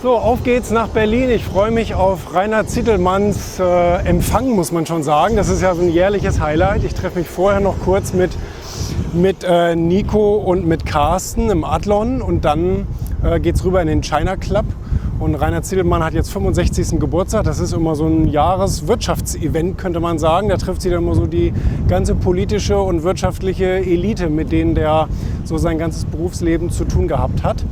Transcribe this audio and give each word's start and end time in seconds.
So, 0.00 0.14
auf 0.14 0.44
geht's 0.44 0.70
nach 0.70 0.86
Berlin. 0.86 1.28
Ich 1.28 1.42
freue 1.42 1.72
mich 1.72 1.92
auf 1.96 2.32
Rainer 2.32 2.68
Zittelmanns 2.68 3.58
äh, 3.58 4.06
Empfang, 4.06 4.50
muss 4.50 4.70
man 4.70 4.86
schon 4.86 5.02
sagen. 5.02 5.34
Das 5.34 5.48
ist 5.48 5.60
ja 5.60 5.74
so 5.74 5.82
ein 5.82 5.90
jährliches 5.90 6.38
Highlight. 6.38 6.84
Ich 6.84 6.94
treffe 6.94 7.18
mich 7.18 7.28
vorher 7.28 7.58
noch 7.58 7.80
kurz 7.80 8.12
mit, 8.12 8.30
mit 9.12 9.42
äh, 9.42 9.74
Nico 9.74 10.36
und 10.36 10.64
mit 10.64 10.86
Carsten 10.86 11.50
im 11.50 11.64
Adlon 11.64 12.22
und 12.22 12.44
dann 12.44 12.86
äh, 13.24 13.40
geht's 13.40 13.64
rüber 13.64 13.82
in 13.82 13.88
den 13.88 14.02
China 14.02 14.36
Club. 14.36 14.66
Und 15.18 15.34
Rainer 15.34 15.62
Zittelmann 15.62 16.04
hat 16.04 16.14
jetzt 16.14 16.30
65. 16.30 17.00
Geburtstag. 17.00 17.42
Das 17.42 17.58
ist 17.58 17.72
immer 17.72 17.96
so 17.96 18.06
ein 18.06 18.28
Jahreswirtschaftsevent, 18.28 19.78
könnte 19.78 19.98
man 19.98 20.20
sagen. 20.20 20.48
Da 20.48 20.58
trifft 20.58 20.80
sich 20.80 20.92
dann 20.92 21.02
immer 21.02 21.16
so 21.16 21.26
die 21.26 21.52
ganze 21.88 22.14
politische 22.14 22.78
und 22.78 23.02
wirtschaftliche 23.02 23.66
Elite, 23.66 24.30
mit 24.30 24.52
denen 24.52 24.76
der 24.76 25.08
so 25.42 25.58
sein 25.58 25.76
ganzes 25.76 26.04
Berufsleben 26.04 26.70
zu 26.70 26.84
tun 26.84 27.08
gehabt 27.08 27.42
hat. 27.42 27.64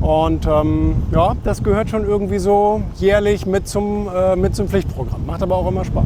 Und 0.00 0.46
ähm, 0.46 0.96
ja, 1.12 1.34
das 1.44 1.62
gehört 1.62 1.90
schon 1.90 2.06
irgendwie 2.06 2.38
so 2.38 2.82
jährlich 2.96 3.46
mit 3.46 3.68
zum, 3.68 4.08
äh, 4.14 4.34
mit 4.34 4.56
zum 4.56 4.68
Pflichtprogramm. 4.68 5.26
Macht 5.26 5.42
aber 5.42 5.56
auch 5.56 5.68
immer 5.68 5.84
Spaß. 5.84 6.04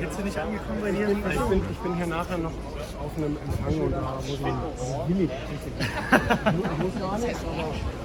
Jetzt 0.00 0.16
bin 0.16 0.26
ich 0.26 0.40
angekommen 0.40 0.80
bei 0.80 0.90
dir. 0.90 1.08
Ich 1.08 1.16
bin, 1.16 1.62
ich 1.70 1.78
bin 1.78 1.94
hier 1.94 2.06
nachher 2.08 2.38
noch 2.38 2.50
auf 2.50 3.16
einem 3.16 3.36
Empfang 3.36 3.80
und 3.80 3.92
da 3.92 4.16
muss 4.16 4.24
ich 4.26 4.40
will 4.42 4.50
ich 5.24 5.30
Ich 6.58 6.78
muss 6.78 7.00
gar 7.00 7.18
nicht, 7.18 7.36
aber 7.46 8.01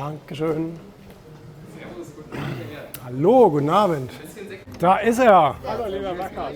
Dankeschön. 0.00 0.80
Hallo, 3.04 3.50
guten 3.50 3.68
Abend. 3.68 4.10
Da 4.78 4.96
ist 4.96 5.18
er. 5.18 5.54
Hallo, 5.66 5.84
lieber 5.94 6.16
Wacker. 6.18 6.48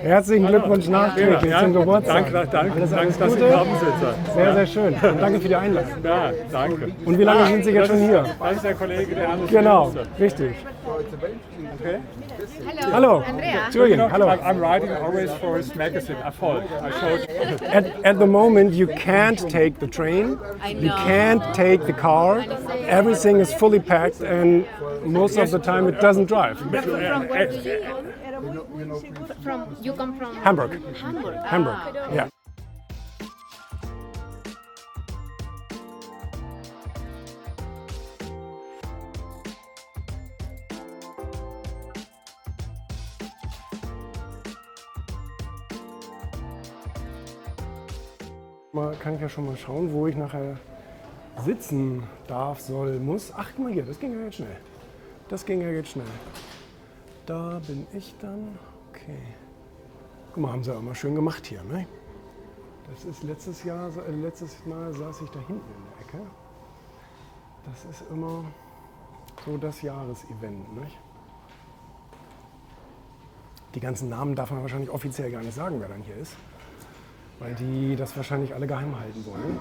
Herzlichen 0.00 0.46
Glückwunsch 0.46 0.88
nachträglich 0.88 1.50
Ja, 1.50 1.60
zum 1.60 1.74
Geburtstag. 1.74 2.32
Danke, 2.32 2.48
danke, 2.50 2.72
Alles, 2.72 2.90
danke 2.90 3.04
alles 3.04 3.18
dass 3.18 3.32
Sie 3.34 3.38
Gute. 3.40 3.52
kommen 3.52 3.78
sind. 3.78 4.34
Sehr, 4.34 4.54
sehr 4.54 4.66
schön. 4.66 4.94
Und 4.94 5.20
danke 5.20 5.40
für 5.40 5.48
die 5.48 5.56
Einladung. 5.56 5.90
Ja, 6.02 6.32
danke. 6.50 6.92
Und 7.04 7.18
wie 7.18 7.24
lange 7.24 7.46
sind 7.48 7.64
Sie 7.66 7.70
jetzt 7.72 7.88
schon 7.88 7.98
hier? 7.98 8.24
Das 8.40 8.52
ist 8.56 8.64
der 8.64 8.74
Kollege, 8.74 9.14
der 9.14 9.32
Hannes 9.32 9.50
Genau, 9.50 9.92
richtig. 10.18 10.54
Okay. 11.78 11.98
Hallo. 12.64 13.22
Andrea. 13.22 13.64
Entschuldigung, 13.66 14.10
hallo. 14.10 14.28
I'm, 14.28 14.40
I'm 14.40 14.58
writing 14.58 14.92
always 14.92 15.30
for 15.34 15.56
his 15.56 15.74
magazine, 15.74 16.16
Erfolg. 16.16 16.70
I 16.82 16.90
showed 17.00 17.28
At, 17.62 17.84
at 18.04 18.18
the 18.18 18.26
moment, 18.26 18.74
you 18.74 18.86
can't 18.86 19.38
take 19.50 19.78
the 19.78 19.86
train, 19.86 20.38
I 20.60 20.70
you 20.70 20.88
can't 20.88 21.42
take 21.54 21.86
the 21.86 21.92
car. 21.92 22.40
Everything 22.86 23.40
is 23.40 23.52
fully 23.52 23.80
packed, 23.80 24.20
and 24.20 24.66
most 25.04 25.36
of 25.36 25.50
the 25.50 25.58
time 25.58 25.86
it 25.88 26.00
doesn't 26.00 26.26
drive. 26.26 26.58
From, 26.58 26.70
from 26.70 27.28
where 27.28 27.46
do 27.50 27.56
you 27.56 27.98
From 29.42 29.76
you 29.82 29.92
come 29.92 30.18
from 30.18 30.34
Hamburg. 30.36 30.70
Hamburg. 30.96 31.34
Hamburg. 31.44 31.74
Ah. 31.76 32.12
Yeah. 32.12 32.28
Kann 48.98 49.14
ich 49.14 49.20
ja 49.20 49.28
schon 49.28 49.46
mal 49.46 49.56
schauen, 49.56 49.92
wo 49.92 50.06
ich 50.06 50.16
nachher 50.16 50.58
sitzen 51.44 52.02
darf, 52.26 52.60
soll, 52.60 52.98
muss. 52.98 53.32
Ach, 53.36 53.48
guck 53.54 53.66
mal 53.66 53.72
hier, 53.72 53.84
das 53.84 53.98
ging 53.98 54.12
ja 54.12 54.24
jetzt 54.24 54.36
schnell. 54.36 54.56
Das 55.28 55.44
ging 55.44 55.60
ja 55.60 55.68
jetzt 55.68 55.90
schnell. 55.90 56.06
Da 57.26 57.60
bin 57.66 57.86
ich 57.92 58.14
dann. 58.20 58.58
Okay. 58.90 59.18
Guck 60.32 60.42
mal, 60.42 60.52
haben 60.52 60.64
sie 60.64 60.74
auch 60.74 60.82
mal 60.82 60.94
schön 60.94 61.14
gemacht 61.14 61.46
hier, 61.46 61.62
ne? 61.64 61.86
Das 62.90 63.04
ist 63.04 63.22
letztes 63.22 63.64
Jahr, 63.64 63.90
äh, 64.08 64.10
letztes 64.10 64.64
Mal 64.64 64.92
saß 64.92 65.20
ich 65.22 65.30
da 65.30 65.40
hinten 65.40 65.54
in 65.54 65.84
der 65.92 66.06
Ecke. 66.06 66.26
Das 67.66 67.84
ist 67.84 68.10
immer 68.10 68.44
so 69.44 69.58
das 69.58 69.82
Jahresevent, 69.82 70.80
nicht? 70.80 70.98
Die 73.74 73.80
ganzen 73.80 74.08
Namen 74.08 74.34
darf 74.34 74.50
man 74.50 74.62
wahrscheinlich 74.62 74.90
offiziell 74.90 75.30
gar 75.30 75.42
nicht 75.42 75.54
sagen, 75.54 75.80
wer 75.80 75.88
dann 75.88 76.02
hier 76.02 76.16
ist. 76.16 76.34
Weil 77.40 77.54
die 77.54 77.96
das 77.96 78.16
wahrscheinlich 78.16 78.54
alle 78.54 78.66
geheim 78.66 78.98
halten 78.98 79.24
wollen. 79.26 79.58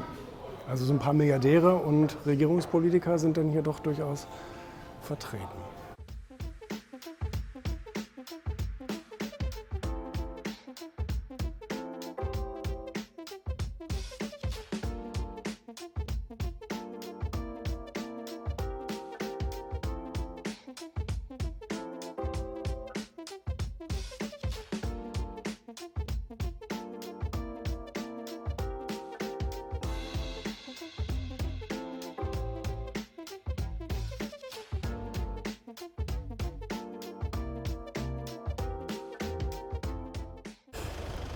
Also 0.67 0.85
so 0.85 0.93
ein 0.93 0.99
paar 0.99 1.13
Milliardäre 1.13 1.75
und 1.75 2.17
Regierungspolitiker 2.25 3.19
sind 3.19 3.37
dann 3.37 3.49
hier 3.49 3.61
doch 3.61 3.79
durchaus 3.79 4.27
vertreten. 5.01 5.45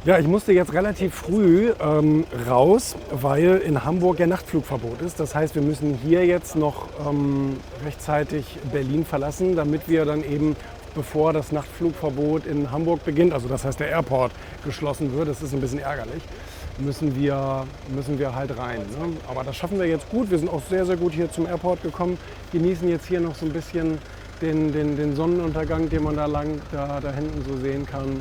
Ja, 0.04 0.18
ich 0.18 0.26
musste 0.26 0.52
jetzt 0.52 0.74
relativ 0.74 1.14
früh 1.14 1.74
ähm, 1.80 2.26
raus, 2.50 2.96
weil 3.12 3.58
in 3.58 3.86
Hamburg 3.86 4.18
ja 4.18 4.26
Nachtflugverbot 4.26 5.00
ist. 5.04 5.20
Das 5.20 5.36
heißt, 5.36 5.54
wir 5.54 5.62
müssen 5.62 5.94
hier 5.94 6.26
jetzt 6.26 6.56
noch 6.56 6.88
ähm, 7.08 7.58
rechtzeitig 7.86 8.58
Berlin 8.72 9.06
verlassen, 9.06 9.56
damit 9.56 9.88
wir 9.88 10.04
dann 10.06 10.24
eben, 10.24 10.56
bevor 10.96 11.34
das 11.34 11.52
Nachtflugverbot 11.52 12.48
in 12.48 12.72
Hamburg 12.72 13.06
beginnt, 13.06 13.32
also 13.32 13.48
das 13.48 13.64
heißt 13.64 13.80
der 13.80 13.90
Airport 13.90 14.32
geschlossen 14.66 15.16
wird, 15.16 15.28
das 15.28 15.44
ist 15.44 15.54
ein 15.54 15.62
bisschen 15.62 15.78
ärgerlich, 15.78 16.24
müssen 16.80 17.16
wir, 17.16 17.68
müssen 17.94 18.18
wir 18.18 18.34
halt 18.34 18.58
rein. 18.58 18.80
Ne? 18.80 19.18
Aber 19.30 19.44
das 19.44 19.56
schaffen 19.56 19.78
wir 19.78 19.86
jetzt 19.86 20.10
gut. 20.10 20.32
Wir 20.32 20.40
sind 20.40 20.50
auch 20.50 20.64
sehr, 20.68 20.88
sehr 20.88 20.98
gut 20.98 21.14
hier 21.14 21.32
zum 21.32 21.46
Airport 21.46 21.84
gekommen, 21.84 22.18
genießen 22.52 22.90
jetzt 22.90 23.06
hier 23.06 23.20
noch 23.20 23.36
so 23.36 23.46
ein 23.46 23.54
bisschen 23.54 24.00
den, 24.42 24.74
den, 24.74 24.98
den 24.98 25.16
Sonnenuntergang, 25.16 25.90
den 25.90 26.02
man 26.02 26.16
da 26.16 26.26
lang 26.26 26.60
da, 26.72 27.00
da 27.00 27.12
hinten 27.12 27.46
so 27.48 27.56
sehen 27.62 27.86
kann 27.86 28.18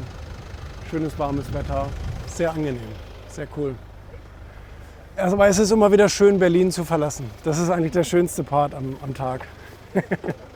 schönes 0.90 1.16
warmes 1.19 1.52
Wetter, 1.54 1.87
sehr 2.26 2.50
angenehm, 2.50 2.81
sehr 3.28 3.46
cool. 3.56 3.76
Also, 5.16 5.37
aber 5.37 5.46
es 5.46 5.58
ist 5.58 5.70
immer 5.70 5.92
wieder 5.92 6.08
schön, 6.08 6.38
Berlin 6.38 6.72
zu 6.72 6.84
verlassen. 6.84 7.31
Das 7.44 7.58
ist 7.58 7.70
eigentlich 7.70 7.92
der 7.92 8.04
schönste 8.04 8.42
Part 8.42 8.75
am, 8.75 8.96
am 9.02 9.14
Tag. 9.14 9.46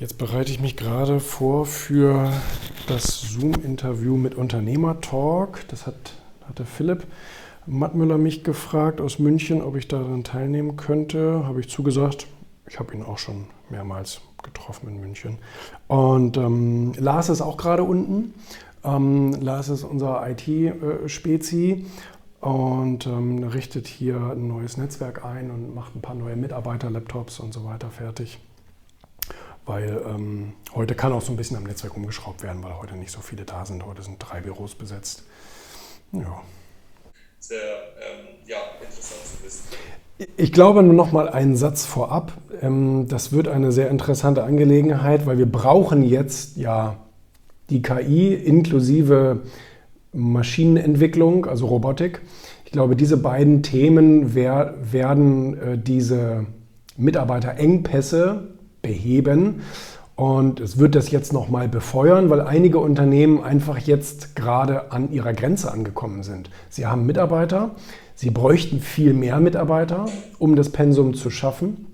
Jetzt 0.00 0.18
bereite 0.18 0.50
ich 0.50 0.60
mich 0.60 0.76
gerade 0.76 1.20
vor 1.20 1.66
für 1.66 2.32
das 2.88 3.20
Zoom-Interview 3.20 4.16
mit 4.16 4.34
Unternehmer 4.34 5.00
Talk. 5.00 5.60
Das 5.68 5.86
hat, 5.86 6.14
hatte 6.48 6.64
Philipp 6.64 7.06
Mattmüller 7.66 8.18
mich 8.18 8.42
gefragt 8.42 9.00
aus 9.00 9.20
München, 9.20 9.62
ob 9.62 9.76
ich 9.76 9.86
daran 9.86 10.24
teilnehmen 10.24 10.76
könnte. 10.76 11.46
Habe 11.46 11.60
ich 11.60 11.68
zugesagt. 11.68 12.26
Ich 12.66 12.80
habe 12.80 12.92
ihn 12.92 13.04
auch 13.04 13.18
schon 13.18 13.46
mehrmals 13.70 14.20
getroffen 14.42 14.88
in 14.88 15.00
München. 15.00 15.38
Und 15.86 16.38
ähm, 16.38 16.92
Lars 16.98 17.28
ist 17.28 17.40
auch 17.40 17.56
gerade 17.56 17.84
unten. 17.84 18.34
Ähm, 18.82 19.40
Lars 19.40 19.68
ist 19.68 19.84
unser 19.84 20.28
IT-Spezi 20.28 21.86
und 22.40 23.06
ähm, 23.06 23.44
richtet 23.44 23.86
hier 23.86 24.16
ein 24.32 24.48
neues 24.48 24.76
Netzwerk 24.76 25.24
ein 25.24 25.52
und 25.52 25.72
macht 25.72 25.94
ein 25.94 26.02
paar 26.02 26.16
neue 26.16 26.34
Mitarbeiter-Laptops 26.34 27.38
und 27.38 27.54
so 27.54 27.64
weiter 27.64 27.90
fertig 27.90 28.40
weil 29.66 30.00
ähm, 30.06 30.52
heute 30.74 30.94
kann 30.94 31.12
auch 31.12 31.22
so 31.22 31.32
ein 31.32 31.36
bisschen 31.36 31.56
am 31.56 31.64
Netzwerk 31.64 31.96
umgeschraubt 31.96 32.42
werden, 32.42 32.62
weil 32.62 32.78
heute 32.78 32.96
nicht 32.96 33.10
so 33.10 33.20
viele 33.20 33.44
da 33.44 33.64
sind. 33.64 33.84
Heute 33.84 34.02
sind 34.02 34.16
drei 34.18 34.40
Büros 34.40 34.74
besetzt. 34.74 35.24
Ja. 36.12 36.42
Sehr 37.38 37.58
ähm, 37.58 38.26
ja, 38.46 38.56
interessant 38.80 39.20
zu 39.24 39.44
wissen. 39.44 39.64
Ich 40.36 40.52
glaube 40.52 40.82
nur 40.82 40.94
noch 40.94 41.12
mal 41.12 41.28
einen 41.28 41.56
Satz 41.56 41.84
vorab. 41.84 42.32
Ähm, 42.62 43.06
das 43.08 43.32
wird 43.32 43.48
eine 43.48 43.72
sehr 43.72 43.90
interessante 43.90 44.44
Angelegenheit, 44.44 45.26
weil 45.26 45.38
wir 45.38 45.50
brauchen 45.50 46.02
jetzt 46.02 46.56
ja 46.56 46.96
die 47.70 47.82
KI 47.82 48.34
inklusive 48.34 49.40
Maschinenentwicklung, 50.12 51.46
also 51.46 51.66
Robotik. 51.66 52.20
Ich 52.64 52.72
glaube, 52.72 52.96
diese 52.96 53.16
beiden 53.16 53.62
Themen 53.62 54.34
werden 54.34 55.58
äh, 55.58 55.78
diese 55.78 56.46
Mitarbeiterengpässe 56.96 58.53
beheben. 58.84 59.62
Und 60.14 60.60
es 60.60 60.78
wird 60.78 60.94
das 60.94 61.10
jetzt 61.10 61.32
nochmal 61.32 61.68
befeuern, 61.68 62.30
weil 62.30 62.40
einige 62.40 62.78
Unternehmen 62.78 63.42
einfach 63.42 63.78
jetzt 63.78 64.36
gerade 64.36 64.92
an 64.92 65.10
ihrer 65.10 65.32
Grenze 65.32 65.72
angekommen 65.72 66.22
sind. 66.22 66.50
Sie 66.68 66.86
haben 66.86 67.04
Mitarbeiter, 67.04 67.74
sie 68.14 68.30
bräuchten 68.30 68.78
viel 68.78 69.12
mehr 69.12 69.40
Mitarbeiter, 69.40 70.06
um 70.38 70.54
das 70.54 70.70
Pensum 70.70 71.14
zu 71.14 71.30
schaffen 71.30 71.88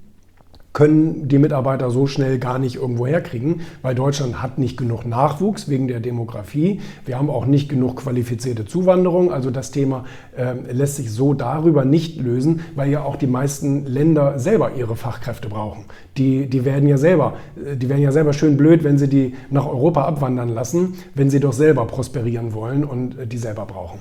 können 0.73 1.27
die 1.27 1.39
Mitarbeiter 1.39 1.91
so 1.91 2.07
schnell 2.07 2.39
gar 2.39 2.59
nicht 2.59 2.77
irgendwo 2.77 3.07
herkriegen, 3.07 3.63
weil 3.83 3.95
Deutschland 3.95 4.41
hat 4.41 4.59
nicht 4.59 4.77
genug 4.77 5.05
Nachwuchs 5.05 5.69
wegen 5.69 5.89
der 5.89 6.01
Demografie. 6.01 6.81
Wir 7.05 7.19
haben 7.19 7.29
auch 7.29 7.47
nicht 7.47 7.69
genug 7.69 7.97
qualifizierte 7.97 8.65
Zuwanderung. 8.67 9.33
Also 9.33 9.51
das 9.51 9.73
Thema 9.73 10.05
äh, 10.37 10.55
lässt 10.73 10.97
sich 10.97 11.11
so 11.11 11.35
darüber 11.35 11.85
nicht 11.85 12.21
lösen, 12.21 12.61
weil 12.77 12.91
ja 12.91 13.03
auch 13.03 13.17
die 13.17 13.27
meisten 13.27 13.85
Länder 13.85 14.39
selber 14.39 14.73
ihre 14.77 14.95
Fachkräfte 14.95 15.49
brauchen. 15.49 15.87
Die, 16.17 16.47
die, 16.47 16.65
werden 16.65 16.89
ja 16.89 16.99
selber, 16.99 17.35
äh, 17.57 17.77
die 17.77 17.89
werden 17.89 18.03
ja 18.03 18.13
selber 18.13 18.33
schön 18.33 18.57
blöd, 18.57 18.85
wenn 18.85 18.97
sie 18.97 19.09
die 19.09 19.35
nach 19.51 19.67
Europa 19.67 20.05
abwandern 20.05 20.51
lassen, 20.51 20.95
wenn 21.15 21.31
sie 21.31 21.41
doch 21.41 21.53
selber 21.53 21.85
prosperieren 21.87 22.55
wollen 22.55 22.85
und 22.85 23.19
äh, 23.19 23.27
die 23.27 23.39
selber 23.39 23.67
brauchen. 23.67 23.99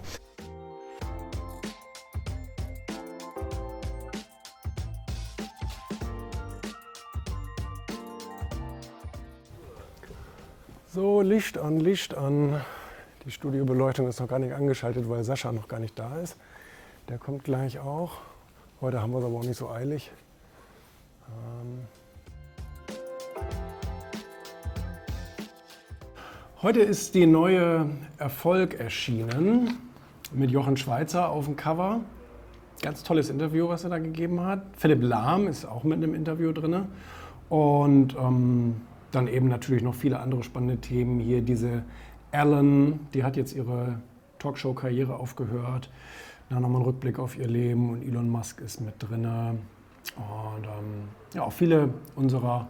Licht 11.30 11.60
an, 11.60 11.80
Licht 11.80 12.18
an. 12.18 12.60
Die 13.24 13.30
Studiobeleuchtung 13.30 14.08
ist 14.08 14.20
noch 14.20 14.28
gar 14.28 14.40
nicht 14.40 14.52
angeschaltet, 14.52 15.08
weil 15.08 15.24
Sascha 15.24 15.52
noch 15.52 15.68
gar 15.68 15.80
nicht 15.80 16.00
da 16.00 16.18
ist. 16.18 16.36
Der 17.08 17.20
kommt 17.20 17.44
gleich 17.44 17.78
auch. 17.78 18.14
Heute 18.82 19.00
haben 19.00 19.12
wir 19.12 19.20
es 19.20 19.26
aber 19.26 19.36
auch 19.36 19.44
nicht 19.44 19.58
so 19.58 19.70
eilig. 19.70 20.10
Ähm 21.28 21.82
Heute 26.64 26.80
ist 26.80 27.14
die 27.14 27.28
neue 27.28 27.86
Erfolg 28.18 28.80
erschienen 28.80 29.78
mit 30.32 30.50
Jochen 30.50 30.78
Schweizer 30.78 31.30
auf 31.30 31.46
dem 31.46 31.56
Cover. 31.56 32.00
Ganz 32.82 33.04
tolles 33.04 33.30
Interview, 33.30 33.70
was 33.70 33.84
er 33.84 33.92
da 33.92 34.00
gegeben 34.00 34.42
hat. 34.42 34.64
Philipp 34.76 35.04
Lahm 35.04 35.48
ist 35.48 35.66
auch 35.66 35.84
mit 35.84 35.98
einem 35.98 36.16
Interview 36.16 36.52
drin. 36.54 36.88
Und 37.50 38.16
ähm, 38.16 38.82
dann 39.12 39.28
eben 39.28 39.48
natürlich 39.48 39.84
noch 39.84 39.96
viele 39.96 40.20
andere 40.20 40.44
spannende 40.44 40.78
Themen. 40.78 41.20
Hier 41.20 41.42
diese 41.42 41.84
Ellen, 42.32 43.08
die 43.14 43.24
hat 43.24 43.38
jetzt 43.38 43.56
ihre 43.56 44.00
Talkshow-Karriere 44.40 45.16
aufgehört. 45.16 45.90
Dann 46.50 46.62
nochmal 46.62 46.82
ein 46.82 46.86
Rückblick 46.86 47.20
auf 47.20 47.38
ihr 47.38 47.48
Leben 47.48 47.92
und 47.92 48.02
Elon 48.02 48.30
Musk 48.30 48.62
ist 48.62 48.82
mit 48.82 48.96
drin. 49.00 49.26
Und 49.26 50.66
ähm, 50.66 51.10
ja, 51.34 51.44
auch 51.44 51.52
viele 51.52 51.94
unserer, 52.16 52.68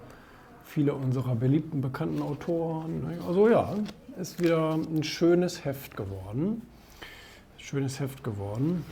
viele 0.66 0.94
unserer 0.94 1.36
beliebten, 1.36 1.82
bekannten 1.82 2.22
Autoren. 2.22 3.08
Also 3.26 3.48
ja, 3.50 3.74
ist 4.18 4.42
wieder 4.42 4.74
ein 4.74 5.04
schönes 5.04 5.64
Heft 5.64 5.96
geworden. 5.96 6.62
Schönes 7.58 8.00
Heft 8.00 8.24
geworden. 8.24 8.84